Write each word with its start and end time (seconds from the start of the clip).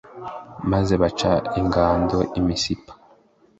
maze 0.71 0.93
baca 1.01 1.33
ingando 1.59 2.19
i 2.37 2.39
misipa 2.45 2.93